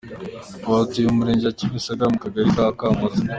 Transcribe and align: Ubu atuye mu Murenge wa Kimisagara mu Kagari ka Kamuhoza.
Ubu 0.65 0.75
atuye 0.83 1.07
mu 1.09 1.17
Murenge 1.19 1.43
wa 1.45 1.57
Kimisagara 1.59 2.11
mu 2.13 2.19
Kagari 2.23 2.47
ka 2.55 2.65
Kamuhoza. 2.79 3.21